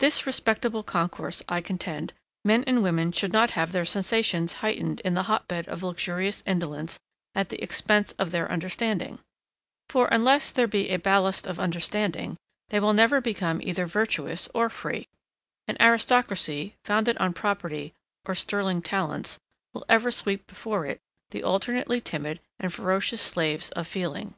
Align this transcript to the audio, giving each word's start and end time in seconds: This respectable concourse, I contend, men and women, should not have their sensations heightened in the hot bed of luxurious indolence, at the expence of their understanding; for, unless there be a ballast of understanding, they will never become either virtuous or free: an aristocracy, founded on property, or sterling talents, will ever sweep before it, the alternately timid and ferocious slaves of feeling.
This 0.00 0.26
respectable 0.26 0.82
concourse, 0.82 1.40
I 1.48 1.60
contend, 1.60 2.14
men 2.44 2.64
and 2.66 2.82
women, 2.82 3.12
should 3.12 3.32
not 3.32 3.50
have 3.52 3.70
their 3.70 3.84
sensations 3.84 4.54
heightened 4.54 4.98
in 5.04 5.14
the 5.14 5.22
hot 5.30 5.46
bed 5.46 5.68
of 5.68 5.84
luxurious 5.84 6.42
indolence, 6.44 6.98
at 7.36 7.48
the 7.50 7.62
expence 7.62 8.10
of 8.18 8.32
their 8.32 8.50
understanding; 8.50 9.20
for, 9.88 10.08
unless 10.10 10.50
there 10.50 10.66
be 10.66 10.88
a 10.90 10.96
ballast 10.98 11.46
of 11.46 11.60
understanding, 11.60 12.36
they 12.70 12.80
will 12.80 12.92
never 12.92 13.20
become 13.20 13.62
either 13.62 13.86
virtuous 13.86 14.48
or 14.52 14.68
free: 14.68 15.06
an 15.68 15.76
aristocracy, 15.80 16.74
founded 16.82 17.16
on 17.18 17.32
property, 17.32 17.94
or 18.26 18.34
sterling 18.34 18.82
talents, 18.82 19.38
will 19.74 19.84
ever 19.88 20.10
sweep 20.10 20.44
before 20.48 20.86
it, 20.86 20.98
the 21.30 21.44
alternately 21.44 22.00
timid 22.00 22.40
and 22.58 22.74
ferocious 22.74 23.22
slaves 23.22 23.70
of 23.70 23.86
feeling. 23.86 24.34